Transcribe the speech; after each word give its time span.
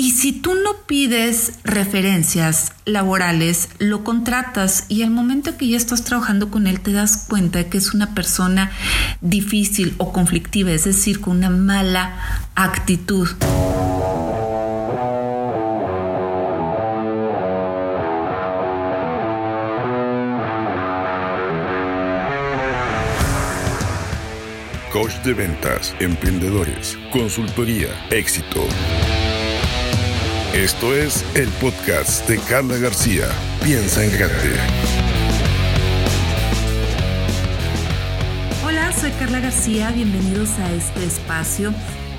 Y 0.00 0.12
si 0.12 0.30
tú 0.30 0.54
no 0.54 0.86
pides 0.86 1.54
referencias 1.64 2.70
laborales, 2.84 3.68
lo 3.80 4.04
contratas 4.04 4.84
y 4.88 5.02
al 5.02 5.10
momento 5.10 5.56
que 5.56 5.66
ya 5.66 5.76
estás 5.76 6.04
trabajando 6.04 6.52
con 6.52 6.68
él 6.68 6.78
te 6.78 6.92
das 6.92 7.26
cuenta 7.28 7.58
de 7.58 7.66
que 7.66 7.78
es 7.78 7.94
una 7.94 8.14
persona 8.14 8.70
difícil 9.20 9.96
o 9.98 10.12
conflictiva, 10.12 10.70
es 10.70 10.84
decir, 10.84 11.20
con 11.20 11.38
una 11.38 11.50
mala 11.50 12.14
actitud. 12.54 13.28
Coach 24.92 25.14
de 25.24 25.34
ventas, 25.34 25.92
emprendedores, 25.98 26.96
consultoría, 27.10 27.88
éxito. 28.10 28.64
Esto 30.58 30.92
es 30.92 31.24
el 31.36 31.48
podcast 31.60 32.28
de 32.28 32.36
Carla 32.36 32.78
García. 32.78 33.28
Piensa 33.62 34.04
en 34.04 34.10
grande. 34.10 34.56
Hola, 38.66 38.92
soy 38.92 39.12
Carla 39.12 39.38
García. 39.38 39.92
Bienvenidos 39.92 40.58
a 40.58 40.72
este 40.72 41.04
espacio. 41.04 41.72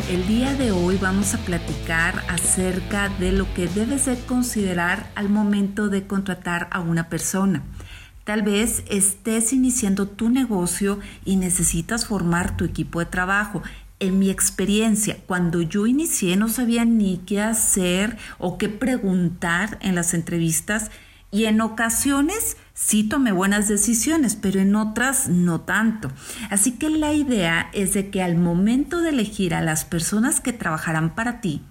El 0.10 0.26
día 0.26 0.54
de 0.54 0.72
hoy 0.72 0.98
vamos 1.02 1.34
a 1.34 1.40
platicar 1.40 2.24
acerca 2.30 3.10
de 3.10 3.34
lo 3.34 3.54
que 3.54 3.68
debes 3.68 4.06
de 4.06 4.18
considerar 4.20 5.12
al 5.16 5.28
momento 5.28 5.90
de 5.90 6.08
contratar 6.08 6.70
a 6.72 6.80
una 6.80 7.10
persona. 7.10 7.64
Tal 8.24 8.42
vez 8.42 8.86
estés 8.90 9.52
iniciando 9.52 10.08
tu 10.08 10.30
negocio 10.30 11.00
y 11.26 11.36
necesitas 11.36 12.06
formar 12.06 12.56
tu 12.56 12.64
equipo 12.64 13.02
de 13.02 13.08
trabajo 13.08 13.64
en 14.00 14.20
mi 14.20 14.30
experiencia, 14.30 15.18
cuando 15.28 15.62
yo 15.62 15.86
inicié 15.86 16.36
no 16.38 16.48
sabía 16.48 16.86
ni 16.86 17.18
qué 17.26 17.42
hacer 17.42 18.18
o 18.38 18.58
qué 18.58 18.70
preguntar 18.70 19.78
en 19.82 19.96
las 19.96 20.14
entrevistas 20.14 20.90
y 21.32 21.46
en 21.46 21.62
ocasiones 21.62 22.58
sí 22.74 23.04
tomé 23.04 23.32
buenas 23.32 23.68
decisiones, 23.68 24.36
pero 24.36 24.60
en 24.60 24.76
otras 24.76 25.30
no 25.30 25.62
tanto. 25.62 26.12
Así 26.50 26.72
que 26.72 26.90
la 26.90 27.14
idea 27.14 27.70
es 27.74 27.94
de 27.94 28.10
que 28.10 28.24
al 28.24 28.36
momento 28.36 29.02
de 29.02 29.10
elegir 29.10 29.54
a 29.54 29.62
las 29.62 29.86
personas 29.86 30.42
que 30.42 30.54
trabajarán 30.54 31.14
para 31.14 31.42
ti, 31.42 31.62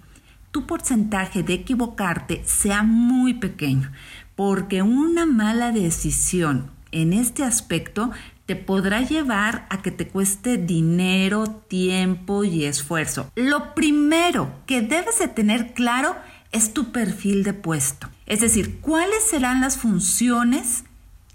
tu 0.51 0.65
porcentaje 0.65 1.43
de 1.43 1.53
equivocarte 1.53 2.41
sea 2.45 2.83
muy 2.83 3.33
pequeño, 3.33 3.91
porque 4.35 4.81
una 4.81 5.25
mala 5.25 5.71
decisión 5.71 6.71
en 6.91 7.13
este 7.13 7.43
aspecto 7.43 8.11
te 8.49 8.55
podrá 8.55 9.01
llevar 9.01 9.67
a 9.69 9.83
que 9.83 9.91
te 9.91 10.07
cueste 10.07 10.57
dinero, 10.57 11.45
tiempo 11.67 12.43
y 12.43 12.65
esfuerzo. 12.65 13.31
Lo 13.35 13.75
primero 13.75 14.51
que 14.65 14.81
debes 14.81 15.19
de 15.19 15.27
tener 15.27 15.75
claro 15.75 16.15
es 16.51 16.73
tu 16.73 16.91
perfil 16.91 17.43
de 17.43 17.53
puesto. 17.53 18.09
Es 18.25 18.39
decir, 18.39 18.79
cuáles 18.81 19.21
serán 19.21 19.61
las 19.61 19.77
funciones 19.77 20.83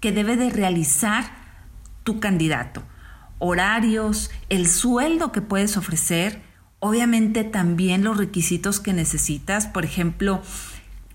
que 0.01 0.11
debe 0.11 0.35
de 0.35 0.49
realizar 0.49 1.23
tu 2.03 2.19
candidato. 2.19 2.83
Horarios, 3.39 4.29
el 4.49 4.67
sueldo 4.67 5.31
que 5.31 5.39
puedes 5.39 5.77
ofrecer, 5.77 6.41
obviamente 6.79 7.45
también 7.45 8.03
los 8.03 8.17
requisitos 8.17 8.81
que 8.81 8.91
necesitas, 8.91 9.67
por 9.67 9.85
ejemplo, 9.85 10.41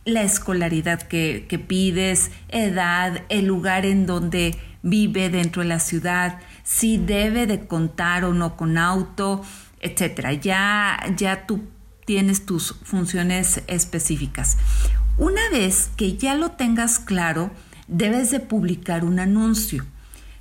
la 0.07 0.23
escolaridad 0.23 1.03
que, 1.03 1.45
que 1.47 1.59
pides, 1.59 2.31
edad, 2.49 3.23
el 3.29 3.45
lugar 3.45 3.85
en 3.85 4.07
donde 4.07 4.57
vive 4.83 5.31
dentro 5.31 5.63
de 5.63 5.69
la 5.69 5.81
ciudad, 5.81 6.39
si 6.63 6.97
debe 6.97 7.47
de 7.47 7.67
contar 7.67 8.25
o 8.25 8.33
no 8.33 8.57
con 8.57 8.79
auto, 8.79 9.43
etcétera. 9.81 10.35
Ya, 10.35 10.99
ya 11.17 11.47
tú 11.47 11.63
tienes 12.05 12.47
tus 12.47 12.75
funciones 12.83 13.63
específicas. 13.67 14.57
Una 15.17 15.49
vez 15.51 15.91
que 15.97 16.17
ya 16.17 16.35
lo 16.35 16.53
tengas 16.53 16.99
claro, 16.99 17.51
debes 17.89 18.31
de 18.31 18.41
publicar 18.41 19.05
un 19.05 19.19
anuncio. 19.19 19.85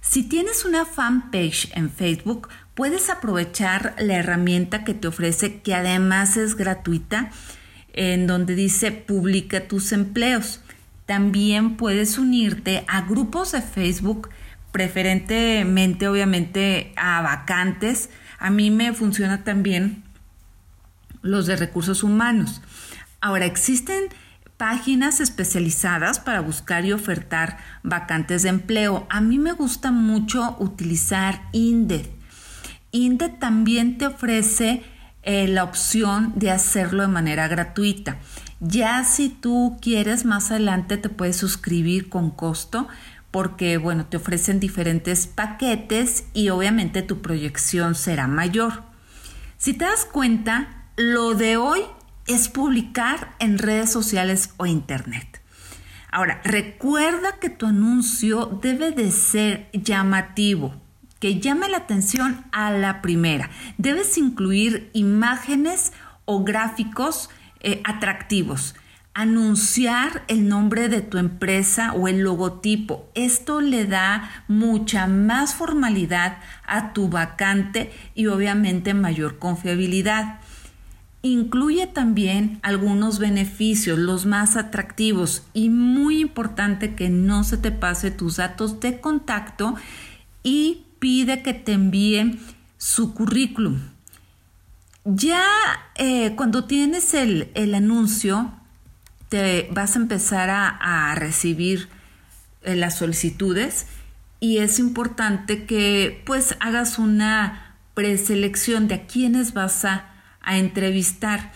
Si 0.01 0.23
tienes 0.23 0.65
una 0.65 0.85
fanpage 0.85 1.69
en 1.75 1.89
Facebook, 1.89 2.47
puedes 2.73 3.09
aprovechar 3.09 3.95
la 3.99 4.15
herramienta 4.15 4.83
que 4.83 4.93
te 4.93 5.09
ofrece, 5.09 5.61
que 5.61 5.75
además 5.75 6.37
es 6.37 6.55
gratuita, 6.55 7.31
en 7.93 8.25
donde 8.25 8.55
dice 8.55 8.91
publica 8.91 9.67
tus 9.67 9.91
empleos. 9.91 10.61
También 11.09 11.75
puedes 11.75 12.19
unirte 12.19 12.85
a 12.87 13.01
grupos 13.01 13.53
de 13.53 13.63
Facebook, 13.63 14.29
preferentemente 14.71 16.07
obviamente 16.07 16.93
a 16.97 17.19
vacantes. 17.23 18.11
A 18.37 18.51
mí 18.51 18.69
me 18.69 18.93
funciona 18.93 19.43
también 19.43 20.03
los 21.23 21.47
de 21.47 21.55
recursos 21.55 22.03
humanos. 22.03 22.61
Ahora, 23.21 23.47
existen 23.47 24.09
páginas 24.57 25.19
especializadas 25.19 26.19
para 26.19 26.41
buscar 26.41 26.85
y 26.85 26.93
ofertar 26.93 27.57
vacantes 27.81 28.43
de 28.43 28.49
empleo. 28.49 29.07
A 29.09 29.19
mí 29.19 29.39
me 29.39 29.53
gusta 29.53 29.91
mucho 29.91 30.57
utilizar 30.59 31.41
Indeed. 31.53 32.05
Indeed 32.91 33.39
también 33.39 33.97
te 33.97 34.05
ofrece 34.05 34.83
eh, 35.23 35.47
la 35.47 35.63
opción 35.63 36.33
de 36.35 36.51
hacerlo 36.51 37.03
de 37.03 37.09
manera 37.09 37.47
gratuita. 37.47 38.17
Ya 38.59 39.03
si 39.03 39.29
tú 39.29 39.77
quieres 39.81 40.25
más 40.25 40.51
adelante 40.51 40.97
te 40.97 41.09
puedes 41.09 41.37
suscribir 41.37 42.09
con 42.09 42.31
costo 42.31 42.87
porque 43.31 43.77
bueno, 43.77 44.05
te 44.05 44.17
ofrecen 44.17 44.59
diferentes 44.59 45.27
paquetes 45.27 46.25
y 46.33 46.49
obviamente 46.49 47.01
tu 47.01 47.21
proyección 47.21 47.95
será 47.95 48.27
mayor. 48.27 48.83
Si 49.57 49.73
te 49.73 49.85
das 49.85 50.05
cuenta, 50.05 50.85
lo 50.95 51.35
de 51.35 51.57
hoy 51.57 51.81
es 52.27 52.49
publicar 52.49 53.35
en 53.39 53.57
redes 53.57 53.91
sociales 53.91 54.53
o 54.57 54.65
internet. 54.65 55.41
Ahora, 56.11 56.41
recuerda 56.43 57.39
que 57.39 57.49
tu 57.49 57.67
anuncio 57.67 58.59
debe 58.61 58.91
de 58.91 59.11
ser 59.11 59.69
llamativo, 59.73 60.73
que 61.19 61.39
llame 61.39 61.69
la 61.69 61.77
atención 61.77 62.45
a 62.51 62.71
la 62.71 63.01
primera. 63.01 63.49
Debes 63.77 64.17
incluir 64.17 64.89
imágenes 64.93 65.91
o 66.25 66.43
gráficos 66.43 67.29
eh, 67.59 67.81
atractivos. 67.83 68.75
Anunciar 69.13 70.23
el 70.27 70.47
nombre 70.47 70.87
de 70.87 71.01
tu 71.01 71.17
empresa 71.17 71.93
o 71.93 72.07
el 72.07 72.19
logotipo. 72.19 73.09
Esto 73.15 73.59
le 73.59 73.85
da 73.85 74.29
mucha 74.47 75.07
más 75.07 75.55
formalidad 75.55 76.37
a 76.65 76.93
tu 76.93 77.09
vacante 77.09 77.91
y 78.15 78.27
obviamente 78.27 78.93
mayor 78.93 79.39
confiabilidad. 79.39 80.39
Incluye 81.21 81.85
también 81.85 82.59
algunos 82.61 83.19
beneficios, 83.19 83.99
los 83.99 84.25
más 84.25 84.55
atractivos 84.55 85.43
y 85.53 85.69
muy 85.69 86.21
importante 86.21 86.95
que 86.95 87.09
no 87.09 87.43
se 87.43 87.57
te 87.57 87.71
pase 87.71 88.11
tus 88.11 88.37
datos 88.37 88.79
de 88.79 89.01
contacto 89.01 89.75
y 90.43 90.85
pide 90.99 91.41
que 91.41 91.53
te 91.53 91.73
envíen 91.73 92.39
su 92.77 93.13
currículum. 93.13 93.79
Ya 95.05 95.43
eh, 95.95 96.35
cuando 96.35 96.65
tienes 96.65 97.13
el, 97.13 97.51
anuncio, 97.73 98.53
te 99.29 99.69
vas 99.71 99.95
a 99.95 99.99
empezar 99.99 100.49
a, 100.51 101.15
recibir 101.15 101.89
eh, 102.63 102.75
las 102.75 102.97
solicitudes 102.97 103.87
y 104.39 104.57
es 104.57 104.79
importante 104.79 105.65
que 105.65 106.21
pues 106.25 106.55
hagas 106.59 106.99
una 106.99 107.75
preselección 107.93 108.87
de 108.87 108.95
a 108.95 109.07
quienes 109.07 109.53
vas 109.53 109.83
a, 109.85 110.13
a 110.41 110.57
entrevistar. 110.57 111.51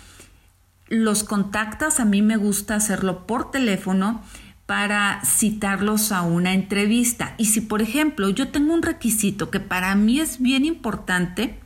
Los 0.88 1.24
contactas, 1.24 2.00
a 2.00 2.06
mí 2.06 2.22
me 2.22 2.38
gusta 2.38 2.76
hacerlo 2.76 3.26
por 3.26 3.52
teléfono 3.52 4.22
para 4.66 5.22
citarlos 5.26 6.12
a 6.12 6.22
una 6.22 6.54
entrevista. 6.54 7.36
Y 7.38 7.46
si, 7.46 7.62
por 7.62 7.82
ejemplo, 7.82 8.30
yo 8.30 8.50
tengo 8.50 8.74
un 8.74 8.82
requisito 8.82 9.50
que 9.50 9.60
para 9.60 9.94
mí 9.96 10.20
es 10.20 10.42
bien 10.42 10.66
importante, 10.66 11.60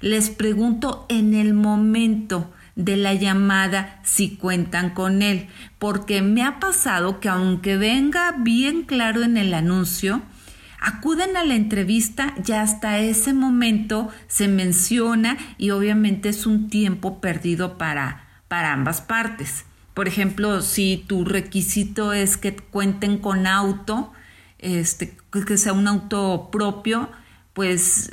les 0.00 0.30
pregunto 0.30 1.06
en 1.08 1.34
el 1.34 1.54
momento 1.54 2.50
de 2.74 2.96
la 2.96 3.14
llamada 3.14 4.00
si 4.02 4.36
cuentan 4.36 4.90
con 4.90 5.22
él, 5.22 5.48
porque 5.78 6.22
me 6.22 6.42
ha 6.42 6.58
pasado 6.58 7.20
que 7.20 7.28
aunque 7.28 7.76
venga 7.76 8.32
bien 8.38 8.82
claro 8.82 9.22
en 9.22 9.36
el 9.36 9.52
anuncio, 9.54 10.22
acuden 10.80 11.36
a 11.36 11.44
la 11.44 11.54
entrevista 11.54 12.34
ya 12.42 12.62
hasta 12.62 12.98
ese 12.98 13.34
momento 13.34 14.08
se 14.28 14.48
menciona 14.48 15.36
y 15.58 15.70
obviamente 15.70 16.30
es 16.30 16.46
un 16.46 16.68
tiempo 16.68 17.20
perdido 17.20 17.76
para, 17.76 18.24
para 18.48 18.72
ambas 18.72 19.02
partes. 19.02 19.66
Por 20.00 20.08
ejemplo, 20.08 20.62
si 20.62 21.04
tu 21.06 21.26
requisito 21.26 22.14
es 22.14 22.38
que 22.38 22.56
cuenten 22.56 23.18
con 23.18 23.46
auto, 23.46 24.12
este, 24.58 25.14
que 25.46 25.58
sea 25.58 25.74
un 25.74 25.86
auto 25.88 26.48
propio, 26.50 27.10
pues 27.52 28.10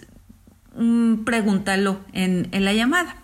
Mm, 0.77 1.23
pregúntalo 1.23 1.99
en, 2.13 2.49
la 2.51 2.71
llamada. 2.71 3.15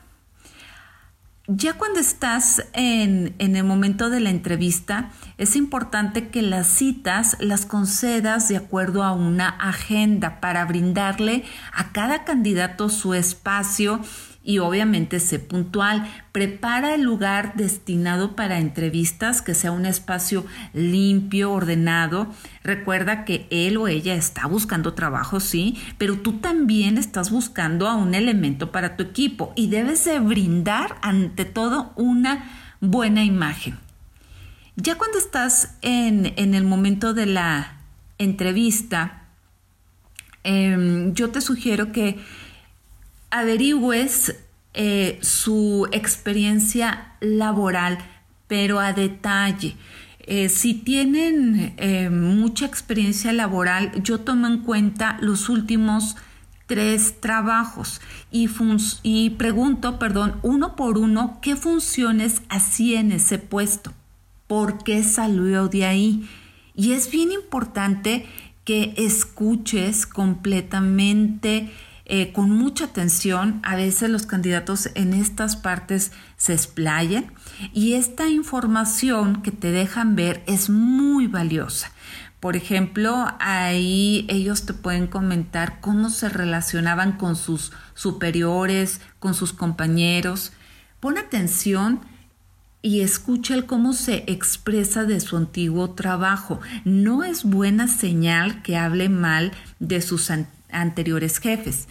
Ya 1.45 1.73
cuando 1.73 1.99
estás 1.99 2.65
en, 2.73 3.35
en, 3.37 3.55
el 3.55 3.63
momento 3.63 4.09
de 4.09 4.21
la 4.21 4.31
entrevista, 4.31 5.11
es 5.37 5.55
importante 5.55 6.29
que 6.29 6.41
las 6.41 6.65
citas 6.67 7.37
las 7.39 7.67
concedas 7.67 8.47
de 8.47 8.57
acuerdo 8.57 9.03
a 9.03 9.11
una 9.11 9.49
agenda 9.49 10.39
para 10.39 10.65
brindarle 10.65 11.43
a 11.73 11.91
cada 11.91 12.23
candidato 12.23 12.89
su 12.89 13.13
espacio 13.13 14.01
y 14.43 14.59
obviamente 14.59 15.19
sé 15.19 15.39
puntual. 15.39 16.11
Prepara 16.31 16.95
el 16.95 17.01
lugar 17.01 17.55
destinado 17.55 18.35
para 18.35 18.59
entrevistas, 18.59 19.41
que 19.41 19.55
sea 19.55 19.71
un 19.71 19.85
espacio 19.85 20.45
limpio, 20.73 21.51
ordenado. 21.51 22.27
Recuerda 22.63 23.23
que 23.23 23.47
él 23.49 23.77
o 23.77 23.87
ella 23.87 24.15
está 24.15 24.45
buscando 24.47 24.93
trabajo, 24.93 25.39
sí, 25.39 25.77
pero 25.97 26.17
tú 26.19 26.33
también 26.39 26.97
estás 26.97 27.31
buscando 27.31 27.87
a 27.87 27.95
un 27.95 28.13
elemento 28.13 28.71
para 28.71 28.97
tu 28.97 29.03
equipo 29.03 29.53
y 29.55 29.67
debes 29.67 30.03
de 30.05 30.19
brindar 30.19 30.97
ante 31.01 31.45
todo 31.45 31.93
una 31.95 32.75
buena 32.81 33.23
imagen. 33.23 33.77
Ya 34.75 34.97
cuando 34.97 35.19
estás 35.19 35.77
en, 35.81 36.25
el 36.35 36.63
momento 36.63 37.13
de 37.13 37.27
la 37.27 37.77
entrevista, 38.17 39.27
em, 40.43 41.13
yo 41.13 41.29
te 41.29 41.41
sugiero 41.41 41.91
que 41.91 42.17
averigües 43.33 44.35
eh, 44.75 45.17
su 45.21 45.87
experiencia 45.91 47.15
laboral, 47.19 47.97
pero 48.47 48.79
a 48.79 48.93
detalle. 48.93 49.75
Eh, 50.19 50.49
si 50.49 50.75
tienen 50.75 51.73
eh, 51.77 52.09
mucha 52.11 52.65
experiencia 52.65 53.33
laboral, 53.33 53.91
yo 54.03 54.19
tomo 54.19 54.47
en 54.47 54.59
cuenta 54.59 55.17
los 55.19 55.49
últimos 55.49 56.15
tres 56.67 57.19
trabajos 57.19 58.01
y, 58.31 58.49
y 59.01 59.31
pregunto, 59.31 59.97
perdón, 59.99 60.39
uno 60.43 60.75
por 60.75 60.97
uno, 60.99 61.39
qué 61.41 61.55
funciones 61.55 62.43
hacía 62.49 62.99
en 62.99 63.11
ese 63.11 63.39
puesto, 63.39 63.93
por 64.47 64.83
qué 64.83 65.03
salió 65.03 65.67
de 65.67 65.85
ahí. 65.85 66.29
Y 66.75 66.93
es 66.93 67.09
bien 67.09 67.31
importante 67.31 68.27
que 68.63 68.93
escuches 68.95 70.05
completamente 70.05 71.71
eh, 72.05 72.33
con 72.33 72.49
mucha 72.51 72.85
atención. 72.85 73.59
A 73.63 73.75
veces 73.75 74.09
los 74.09 74.25
candidatos 74.25 74.89
en 74.95 75.13
estas 75.13 75.55
partes 75.55 76.11
se 76.37 76.53
explayan 76.53 77.31
y 77.73 77.93
esta 77.93 78.27
información 78.27 79.41
que 79.41 79.51
te 79.51 79.71
dejan 79.71 80.15
ver 80.15 80.43
es 80.45 80.69
muy 80.69 81.27
valiosa. 81.27 81.91
Por 82.39 82.57
ejemplo, 82.57 83.27
ahí 83.39 84.25
ellos 84.27 84.65
te 84.65 84.73
pueden 84.73 85.07
comentar 85.07 85.79
cómo 85.79 86.09
se 86.09 86.27
relacionaban 86.27 87.13
con 87.13 87.37
sus 87.37 87.71
superiores, 87.93 88.99
con 89.19 89.33
sus 89.33 89.53
compañeros. 89.53 90.51
Pon 90.99 91.17
atención 91.17 92.01
y 92.81 92.99
escucha 92.99 93.53
el 93.53 93.65
cómo 93.65 93.93
se 93.93 94.25
expresa 94.27 95.05
de 95.05 95.21
su 95.21 95.37
antiguo 95.37 95.91
trabajo. 95.91 96.59
No 96.83 97.23
es 97.23 97.45
buena 97.45 97.87
señal 97.87 98.61
que 98.61 98.75
hable 98.75 99.07
mal 99.07 99.53
de 99.79 100.01
sus 100.01 100.29
anteriores 100.73 101.39
jefes. 101.39 101.87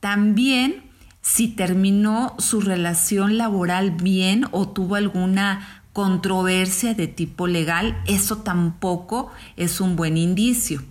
También 0.00 0.92
si 1.22 1.46
terminó 1.48 2.34
su 2.38 2.60
relación 2.60 3.38
laboral 3.38 3.92
bien 3.92 4.46
o 4.50 4.68
tuvo 4.68 4.96
alguna 4.96 5.82
controversia 5.92 6.94
de 6.94 7.06
tipo 7.06 7.46
legal, 7.46 7.96
eso 8.06 8.38
tampoco 8.38 9.30
es 9.56 9.80
un 9.80 9.94
buen 9.94 10.16
indicio. 10.16 10.82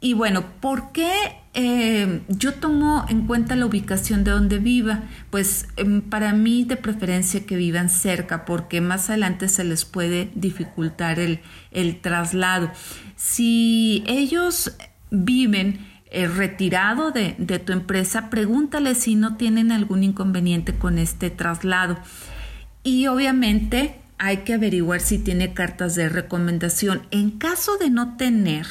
Y 0.00 0.14
bueno, 0.14 0.44
¿por 0.60 0.92
qué 0.92 1.12
eh, 1.54 2.22
yo 2.28 2.54
tomo 2.54 3.06
en 3.08 3.26
cuenta 3.26 3.56
la 3.56 3.66
ubicación 3.66 4.22
de 4.24 4.32
donde 4.32 4.58
viva? 4.58 5.04
Pues 5.30 5.66
em, 5.76 6.00
para 6.02 6.32
mí 6.32 6.64
de 6.64 6.76
preferencia 6.76 7.46
que 7.46 7.56
vivan 7.56 7.88
cerca, 7.88 8.44
porque 8.44 8.80
más 8.80 9.08
adelante 9.08 9.48
se 9.48 9.64
les 9.64 9.84
puede 9.84 10.30
dificultar 10.34 11.18
el, 11.18 11.40
el 11.70 12.00
traslado. 12.00 12.70
Si 13.16 14.04
ellos 14.06 14.76
viven 15.10 15.93
eh, 16.16 16.28
retirado 16.28 17.10
de, 17.10 17.32
tu 17.66 17.72
empresa, 17.72 18.30
pregúntale 18.30 18.94
si 18.94 19.16
no 19.16 19.36
tienen 19.36 19.72
algún 19.72 20.04
inconveniente 20.04 20.72
con 20.72 20.98
este 20.98 21.28
traslado. 21.28 21.98
Y 22.84 23.08
obviamente 23.08 23.96
hay 24.18 24.38
que 24.44 24.54
averiguar 24.54 25.00
si 25.00 25.18
tiene 25.18 25.54
cartas 25.54 25.96
de 25.96 26.08
recomendación. 26.08 27.02
En 27.10 27.32
caso 27.32 27.78
de 27.78 27.90
no 27.90 28.16
tener 28.16 28.64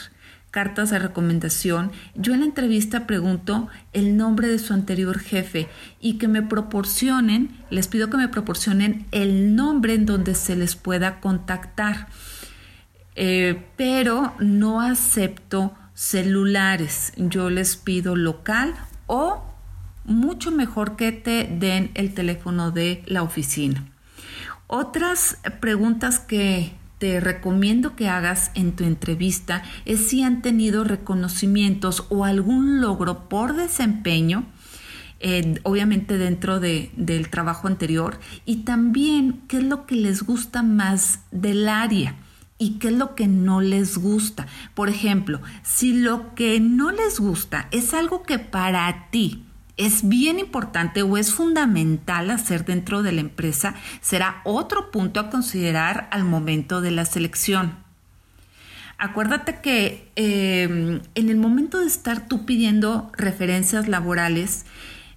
cartas 0.52 0.92
de 0.92 1.00
recomendación, 1.00 1.92
yo 2.16 2.34
en 2.34 2.40
la 2.40 2.46
entrevista 2.46 3.06
pregunto 3.06 3.68
el 3.92 4.16
nombre 4.16 4.48
de 4.48 4.58
su 4.58 4.74
anterior 4.74 5.20
jefe 5.20 5.68
y 6.00 6.18
que 6.20 6.30
me 6.30 6.44
proporcionen, 6.44 7.50
les 7.70 7.90
pido 7.90 8.10
que 8.10 8.16
me 8.16 8.30
proporcionen 8.30 9.06
el 9.12 9.54
nombre 9.54 9.96
en 9.96 10.06
donde 10.06 10.36
se 10.36 10.56
les 10.56 10.78
pueda 10.78 11.20
contactar. 11.20 12.08
Eh, 13.16 13.62
pero 13.76 14.34
no 14.40 14.80
acepto 14.80 15.76
celulares. 16.04 17.14
Yo 17.16 17.50
les 17.50 17.78
pido 17.78 18.18
local 18.18 18.76
o 19.08 19.42
mucho 20.04 20.52
mejor 20.52 20.98
que 20.98 21.14
te 21.14 21.46
den 21.46 21.92
el 21.94 22.14
teléfono 22.14 22.72
de 22.72 23.04
la 23.06 23.24
oficina. 23.24 23.86
Otras 24.68 25.38
preguntas 25.62 26.20
que 26.20 26.74
te 26.98 27.22
recomiendo 27.22 27.96
que 27.96 28.10
hagas 28.10 28.52
en 28.54 28.76
tu 28.76 28.84
entrevista 28.84 29.64
es 29.86 30.10
si 30.10 30.24
han 30.24 30.42
tenido 30.42 30.84
reconocimientos 30.84 32.06
o 32.10 32.26
algún 32.26 32.82
logro 32.82 33.30
por 33.30 33.56
desempeño, 33.56 34.46
obviamente 35.64 36.18
dentro 36.18 36.60
del 36.60 37.30
trabajo 37.30 37.68
anterior, 37.68 38.20
y 38.46 38.58
también 38.64 39.42
qué 39.48 39.60
es 39.60 39.64
lo 39.64 39.86
que 39.86 39.96
les 39.96 40.24
gusta 40.24 40.64
más 40.64 41.22
del 41.32 41.70
área 41.70 42.18
y 42.58 42.80
qué 42.80 42.88
es 42.88 42.94
lo 42.94 43.16
que 43.16 43.28
no 43.28 43.62
les 43.62 43.98
gusta. 43.98 44.48
Por 44.74 44.90
ejemplo, 44.90 45.42
si 45.64 45.94
lo 45.94 46.34
que 46.36 46.60
no 46.60 46.92
les 46.92 47.20
gusta 47.20 47.68
es 47.72 47.94
algo 47.94 48.24
que 48.24 48.40
para 48.40 49.10
ti 49.10 49.46
es 49.78 50.08
bien 50.08 50.40
importante 50.40 51.02
o 51.02 51.18
es 51.18 51.34
fundamental 51.34 52.30
hacer 52.30 52.66
dentro 52.66 53.02
de 53.02 53.12
la 53.12 53.22
empresa, 53.22 53.76
será 54.02 54.42
otro 54.44 54.92
punto 54.92 55.20
a 55.20 55.30
considerar 55.30 56.08
al 56.12 56.24
momento 56.24 56.82
de 56.82 56.92
la 56.92 57.06
selección. 57.06 57.84
Acuérdate 58.98 59.60
que 59.62 60.12
em, 60.16 61.02
en 61.16 61.30
el 61.30 61.38
momento 61.38 61.80
de 61.80 61.88
estar 61.88 62.28
tú 62.28 62.46
pidiendo 62.46 63.12
referencias 63.18 63.88
laborales, 63.88 64.66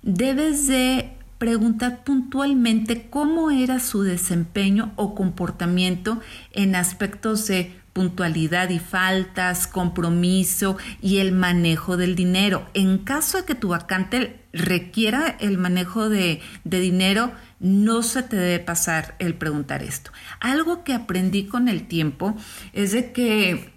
debes 0.03 0.67
de 0.67 1.16
preguntar 1.39 2.05
puntualmente 2.05 3.09
cómo 3.11 3.51
era 3.51 3.81
su 3.81 4.03
desempeño 4.03 4.93
o 4.97 5.15
comportamiento 5.15 6.21
en 6.53 6.75
aspectos 6.75 7.47
de 7.47 7.75
puntualidad 7.93 8.69
y 8.69 8.79
faltas, 8.79 9.67
compromiso 9.67 10.77
y 11.01 11.17
el 11.19 11.33
manejo 11.33 11.97
del 11.97 12.15
dinero. 12.15 12.67
En 12.75 12.99
caso 12.99 13.39
de 13.39 13.45
que 13.45 13.55
tu 13.55 13.69
vacante 13.69 14.45
requiera 14.53 15.29
el 15.41 15.57
manejo 15.57 16.11
de, 16.11 16.43
de 16.65 16.81
dinero, 16.81 17.33
no 17.59 18.03
se 18.03 18.23
te 18.23 18.37
debe 18.37 18.59
pasar 18.63 19.15
el 19.19 19.35
preguntar 19.35 19.83
esto. 19.83 20.11
Algo 20.41 20.85
que 20.85 20.93
aprendí 20.93 21.47
con 21.47 21.69
el 21.69 21.87
tiempo 21.89 22.37
es 22.75 22.93
de 22.93 23.13
que, 23.13 23.73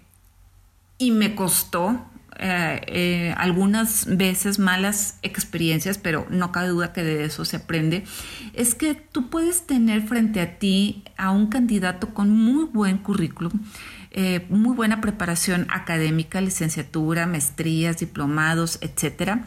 y 0.98 1.12
me 1.12 1.34
costó, 1.34 2.09
eh, 2.42 2.80
eh, 2.86 3.34
algunas 3.36 4.06
veces 4.06 4.58
malas 4.58 5.18
experiencias, 5.20 5.98
pero 5.98 6.26
no 6.30 6.52
cabe 6.52 6.68
duda 6.68 6.94
que 6.94 7.02
de 7.02 7.24
eso 7.24 7.44
se 7.44 7.56
aprende, 7.56 8.04
es 8.54 8.74
que 8.74 8.94
tú 8.94 9.28
puedes 9.28 9.66
tener 9.66 10.00
frente 10.00 10.40
a 10.40 10.58
ti 10.58 11.04
a 11.18 11.32
un 11.32 11.48
candidato 11.48 12.14
con 12.14 12.30
muy 12.30 12.64
buen 12.64 12.96
currículum, 12.96 13.52
eh, 14.10 14.46
muy 14.48 14.74
buena 14.74 15.02
preparación 15.02 15.66
académica, 15.68 16.40
licenciatura, 16.40 17.26
maestrías, 17.26 17.98
diplomados, 17.98 18.78
etcétera. 18.80 19.44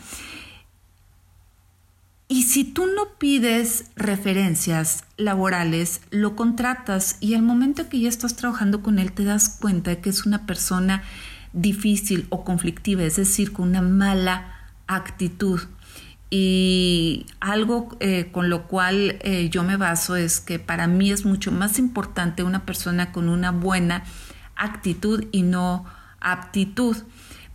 Y 2.27 2.43
si 2.43 2.63
tú 2.63 2.85
no 2.85 3.17
pides 3.17 3.85
referencias 3.95 5.03
laborales, 5.17 6.01
lo 6.11 6.35
contratas 6.35 7.17
y 7.21 7.33
al 7.33 7.41
momento 7.41 7.89
que 7.89 7.99
ya 7.99 8.09
estás 8.09 8.35
trabajando 8.35 8.83
con 8.83 8.99
él 8.99 9.13
te 9.13 9.23
das 9.23 9.57
cuenta 9.59 9.89
de 9.89 9.99
que 9.99 10.11
es 10.11 10.27
una 10.27 10.45
persona 10.45 11.01
difícil 11.53 12.25
o 12.29 12.43
conflictiva, 12.43 13.03
es 13.03 13.15
decir, 13.15 13.53
con 13.53 13.69
una 13.69 13.81
mala 13.81 14.53
actitud. 14.87 15.61
Y 16.29 17.27
algo 17.39 17.95
eh, 17.99 18.29
con 18.31 18.49
lo 18.49 18.67
cual 18.67 19.19
eh, 19.21 19.49
yo 19.49 19.63
me 19.63 19.77
baso 19.77 20.15
es 20.15 20.39
que 20.39 20.57
para 20.57 20.87
mí 20.87 21.11
es 21.11 21.25
mucho 21.25 21.51
más 21.51 21.77
importante 21.77 22.41
una 22.41 22.65
persona 22.65 23.11
con 23.11 23.29
una 23.29 23.51
buena 23.51 24.03
actitud 24.55 25.25
y 25.31 25.43
no 25.43 25.85
aptitud. 26.19 26.97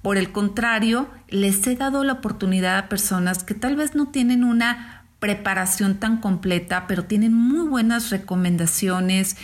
Por 0.01 0.17
el 0.17 0.31
contrario, 0.31 1.09
les 1.29 1.67
he 1.67 1.75
dado 1.75 2.05
la 2.05 2.15
oportunidad 2.15 2.79
a 2.79 2.89
personas 2.89 3.43
que 3.43 3.55
tal 3.55 3.75
vez 3.75 3.97
no 3.97 4.09
tienen 4.09 4.45
una 4.45 5.05
preparación 5.19 5.97
tan 5.97 6.19
completa, 6.19 6.87
pero 6.87 7.05
tienen 7.05 7.35
muy 7.35 7.67
buenas 7.67 8.11
recomendaciones, 8.11 9.37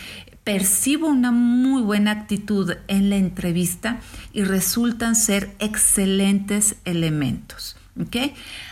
percibo 0.45 1.07
una 1.07 1.31
muy 1.31 1.81
buena 1.81 2.11
actitud 2.11 2.71
en 2.87 3.09
la 3.09 3.17
entrevista 3.17 3.99
y 4.31 4.43
resultan 4.43 5.15
ser 5.15 5.53
excelentes 5.59 6.77
elementos. 6.85 7.75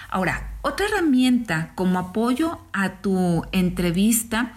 Ahora, 0.10 0.51
otra 0.62 0.86
herramienta 0.86 1.72
como 1.75 1.98
apoyo 1.98 2.60
a 2.74 3.01
tu 3.01 3.44
entrevista 3.51 4.53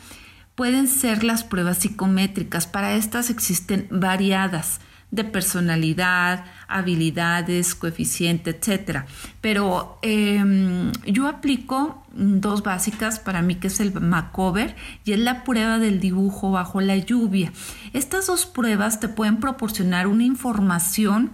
pueden 0.55 0.89
ser 0.89 1.25
las 1.25 1.43
pruebas 1.43 1.79
psicométricas. 1.79 2.67
Para 2.67 2.95
estas 2.95 3.31
existen 3.31 3.89
variadas 3.91 4.81
de 5.11 5.25
personalidad, 5.25 6.45
habilidades, 6.69 7.75
coeficiente, 7.75 8.51
etc. 8.51 9.05
Pero 9.41 9.99
em, 10.03 10.93
yo 11.07 11.29
aplico 11.29 12.05
dos 12.13 12.63
básicas 12.63 13.19
para 13.19 13.43
mí, 13.43 13.57
que 13.57 13.69
es 13.69 13.81
el 13.81 13.93
Macover 14.01 14.75
y 15.05 15.13
es 15.13 15.19
la 15.19 15.45
prueba 15.45 15.79
del 15.79 16.01
dibujo 16.01 16.51
bajo 16.51 16.81
la 16.81 16.97
lluvia. 16.97 17.53
Estas 17.93 18.27
dos 18.27 18.47
pruebas 18.47 19.01
te 19.01 19.09
pueden 19.09 19.39
proporcionar 19.39 20.07
una 20.07 20.25
información 20.25 21.31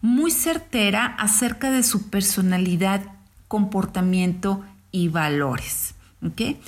muy 0.00 0.30
certera 0.30 1.06
acerca 1.06 1.70
de 1.70 1.82
su 1.82 2.10
personalidad, 2.10 3.02
comportamiento 3.48 4.64
y 4.90 5.08
valores. 5.08 5.94
¿okay? 6.26 6.60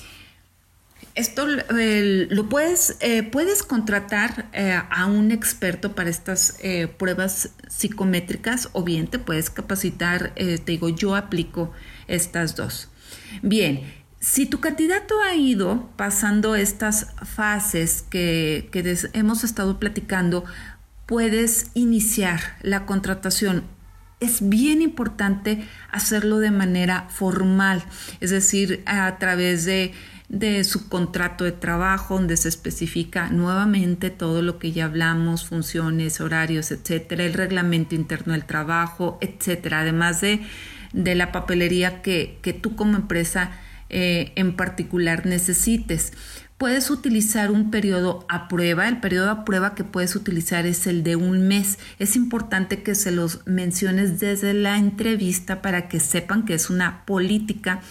Esto 1.17 1.47
lo 1.47 2.49
puedes, 2.51 2.99
eh, 3.01 3.23
puedes 3.23 3.63
contratar 3.63 4.51
eh, 4.53 4.79
a 4.91 5.07
un 5.07 5.33
experto 5.33 5.95
para 5.95 6.11
estas 6.11 6.59
eh, 6.61 6.89
pruebas 6.89 7.53
psicométricas 7.69 8.69
o 8.75 8.85
bien 8.85 9.07
te 9.07 9.19
puedes 9.19 9.49
capacitar, 9.49 10.35
te 10.35 10.59
digo, 10.59 10.91
yo 10.91 11.17
aplico 11.17 11.73
estas 12.07 12.55
dos. 12.55 12.91
Bien, 13.41 13.81
si 14.21 14.45
tu 14.45 14.61
candidato 14.61 15.23
ha 15.23 15.35
ido 15.35 15.89
pasando 15.97 16.55
estas 16.55 17.07
fases 17.25 18.03
que, 18.03 18.69
que 18.71 18.99
hemos 19.15 19.43
estado 19.43 19.81
platicando, 19.81 20.45
puedes 21.07 21.71
iniciar 21.73 22.41
la 22.61 22.85
contratación 22.85 23.65
es 24.19 24.49
bien 24.49 24.81
importante 24.81 25.67
hacerlo 25.91 26.39
de 26.39 26.51
manera 26.51 27.07
formal, 27.11 27.85
es 28.21 28.31
decir, 28.31 28.83
a 28.87 29.19
través 29.19 29.67
de 29.67 29.93
de 30.29 30.65
su 30.65 30.89
contrato 30.89 31.45
de 31.45 31.53
trabajo, 31.53 32.15
donde 32.15 32.37
se 32.37 32.49
especifica 32.49 33.29
nuevamente 33.31 34.11
todo 34.11 34.43
lo 34.43 34.59
que 34.59 34.73
ya 34.73 34.87
hablamos, 34.87 35.47
funciones, 35.47 36.21
horarios, 36.21 36.73
etcétera, 36.73 37.25
el 37.25 37.35
reglamento 37.35 37.95
interno 37.95 38.33
del 38.33 38.45
trabajo, 38.45 39.19
etcétera, 39.21 39.81
además 39.81 40.21
de, 40.21 40.41
de 40.93 41.15
la 41.15 41.31
papelería 41.31 42.03
que, 42.03 42.39
que, 42.43 42.53
tú 42.53 42.75
como 42.75 42.97
empresa 42.97 43.53
eh, 43.89 44.33
en 44.35 44.57
particular 44.57 45.27
necesites. 45.27 46.13
Puedes 46.59 46.91
utilizar 46.91 47.51
un 47.51 47.71
periodo 47.71 48.25
a 48.31 48.49
prueba. 48.49 48.89
El 48.89 48.99
periodo 48.99 49.31
a 49.31 49.45
prueba 49.45 49.75
que 49.75 49.85
puedes 49.85 50.17
utilizar 50.17 50.67
es 50.67 50.87
el 50.87 51.03
de 51.03 51.15
un 51.15 51.47
mes. 51.47 51.79
Es 51.99 52.17
importante 52.17 52.83
que 52.83 52.95
se 52.95 53.13
los 53.13 53.47
menciones 53.47 54.19
desde 54.19 54.55
la 54.55 54.79
entrevista 54.79 55.61
para 55.61 55.87
que 55.87 56.01
sepan 56.01 56.47
que 56.47 56.55
es 56.55 56.71
una 56.71 57.05
política 57.05 57.83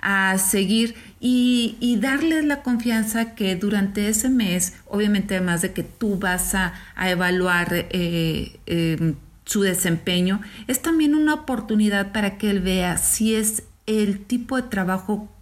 a 0.00 0.36
seguir 0.38 0.94
y, 1.20 1.98
darles 2.00 2.44
la 2.44 2.62
confianza 2.62 3.34
que 3.34 3.56
durante 3.56 4.08
ese 4.08 4.28
mes, 4.28 4.74
obviamente 4.86 5.36
además 5.36 5.62
de 5.62 5.72
que 5.72 5.82
tú 5.82 6.18
vas 6.18 6.54
a, 6.54 6.74
evaluar 6.96 7.68
eh, 7.72 8.60
em, 8.66 9.16
su 9.44 9.62
desempeño, 9.62 10.40
es 10.68 10.80
también 10.80 11.14
una 11.14 11.34
oportunidad 11.34 12.12
para 12.12 12.38
que 12.38 12.50
él 12.50 12.60
vea 12.60 12.98
si 12.98 13.34
es 13.34 13.64
el 13.86 14.20
tipo 14.20 14.56
de 14.56 14.68
trabajo 14.68 15.32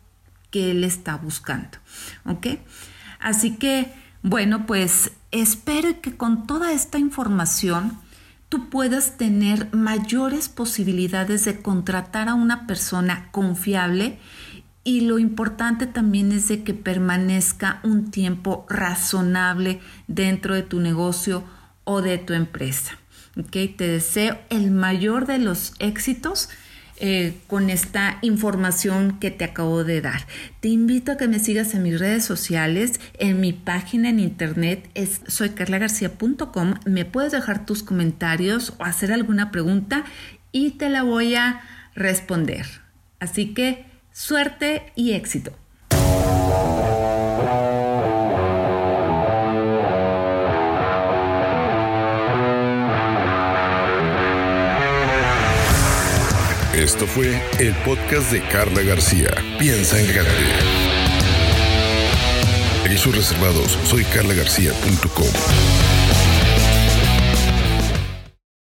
que 0.50 0.70
él 0.70 0.84
está 0.84 1.16
buscando. 1.16 1.78
¿Ok? 2.24 2.46
Así 3.18 3.56
que, 3.56 3.92
bueno, 4.22 4.66
pues 4.66 5.10
espero 5.30 6.00
que 6.00 6.16
con 6.16 6.46
toda 6.46 6.72
esta 6.72 6.98
información 6.98 7.98
tú 8.48 8.70
puedas 8.70 9.16
tener 9.18 9.74
mayores 9.74 10.48
posibilidades 10.48 11.44
de 11.44 11.60
contratar 11.60 12.28
a 12.28 12.34
una 12.34 12.66
persona 12.66 13.28
confiable 13.32 14.18
y 14.86 15.00
lo 15.00 15.18
importante 15.18 15.88
también 15.88 16.30
es 16.30 16.46
de 16.46 16.62
que 16.62 16.72
permanezca 16.72 17.80
un 17.82 18.12
tiempo 18.12 18.64
razonable 18.68 19.80
dentro 20.06 20.54
de 20.54 20.62
tu 20.62 20.78
negocio 20.78 21.42
o 21.82 22.02
de 22.02 22.18
tu 22.18 22.34
empresa. 22.34 22.96
¿Okay? 23.36 23.66
Te 23.66 23.88
deseo 23.88 24.38
el 24.48 24.70
mayor 24.70 25.26
de 25.26 25.38
los 25.38 25.74
éxitos. 25.80 26.48
Eh, 26.98 27.36
con 27.46 27.68
esta 27.68 28.16
información 28.22 29.18
que 29.20 29.30
te 29.30 29.44
acabo 29.44 29.84
de 29.84 30.00
dar. 30.00 30.26
Te 30.60 30.68
invito 30.68 31.12
a 31.12 31.18
que 31.18 31.28
me 31.28 31.38
sigas 31.38 31.74
en 31.74 31.82
mis 31.82 32.00
redes 32.00 32.24
sociales, 32.24 32.98
en 33.18 33.38
mi 33.38 33.52
página 33.52 34.08
en 34.08 34.18
internet 34.18 34.88
es 34.94 35.20
soycarlagarcia.com. 35.26 36.76
Me 36.86 37.04
puedes 37.04 37.32
dejar 37.32 37.66
tus 37.66 37.82
comentarios 37.82 38.72
o 38.78 38.84
hacer 38.84 39.12
alguna 39.12 39.50
pregunta 39.50 40.06
y 40.52 40.70
te 40.70 40.88
la 40.88 41.02
voy 41.02 41.34
a 41.34 41.60
responder. 41.94 42.64
Así 43.20 43.52
que 43.52 43.84
Suerte 44.18 44.94
y 44.96 45.12
éxito. 45.12 45.50
Esto 56.74 57.06
fue 57.06 57.38
el 57.58 57.74
podcast 57.84 58.32
de 58.32 58.40
Carla 58.48 58.80
García. 58.80 59.28
Piensa 59.58 60.00
en 60.00 60.06
grande. 60.06 60.32
sus 62.96 63.14
reservados. 63.14 63.78
Soy 63.84 64.02
carlagarcía.com. 64.04 65.75